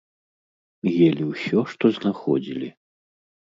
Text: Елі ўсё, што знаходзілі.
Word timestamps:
Елі 1.07 1.23
ўсё, 1.33 1.59
што 1.75 1.95
знаходзілі. 2.01 2.67